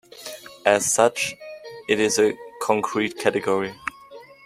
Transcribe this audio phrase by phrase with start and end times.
[0.65, 1.35] As such,
[1.87, 3.71] it is a concrete category.